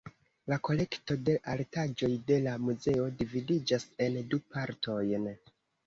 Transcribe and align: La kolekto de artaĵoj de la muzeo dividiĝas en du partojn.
La 0.51 0.57
kolekto 0.67 1.17
de 1.29 1.35
artaĵoj 1.57 2.11
de 2.33 2.39
la 2.47 2.57
muzeo 2.65 3.07
dividiĝas 3.23 3.89
en 4.09 4.21
du 4.35 4.45
partojn. 4.53 5.35